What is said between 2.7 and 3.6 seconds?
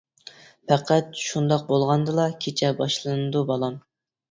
باشلىنىدۇ